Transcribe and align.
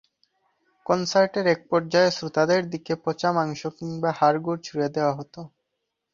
কনসার্টের 0.85 1.45
এক 1.47 1.59
পর্যায়ে 1.69 2.11
শ্রোতাদের 2.11 2.61
দিকে 2.69 2.93
পচা 3.03 3.29
মাংস 3.31 3.61
কিংবা 3.77 4.09
হাড়গোড় 4.11 4.59
ছুঁড়ে 4.63 4.87
দেওয়া 4.95 5.13
হতো। 5.15 5.41